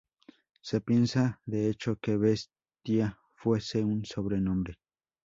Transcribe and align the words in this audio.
Se 0.63 0.81
piensa 0.81 1.39
de 1.45 1.69
hecho 1.69 1.95
que 1.99 2.17
Bestia 2.17 3.19
fuese 3.35 3.81
su 3.83 4.01
sobrenombre. 4.05 4.79